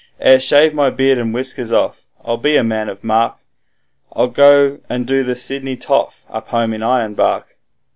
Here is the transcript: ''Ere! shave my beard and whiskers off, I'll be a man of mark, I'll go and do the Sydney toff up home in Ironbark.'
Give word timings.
''Ere! 0.19 0.39
shave 0.41 0.73
my 0.73 0.89
beard 0.89 1.19
and 1.19 1.31
whiskers 1.31 1.71
off, 1.71 2.07
I'll 2.25 2.37
be 2.37 2.55
a 2.57 2.63
man 2.63 2.89
of 2.89 3.03
mark, 3.03 3.37
I'll 4.11 4.29
go 4.29 4.79
and 4.89 5.05
do 5.05 5.23
the 5.23 5.35
Sydney 5.35 5.77
toff 5.77 6.25
up 6.27 6.47
home 6.47 6.73
in 6.73 6.81
Ironbark.' 6.81 7.45